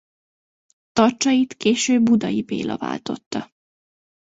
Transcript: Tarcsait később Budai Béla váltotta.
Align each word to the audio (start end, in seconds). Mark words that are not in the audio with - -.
Tarcsait 0.91 1.53
később 1.57 2.03
Budai 2.03 2.41
Béla 2.43 2.77
váltotta. 2.77 3.51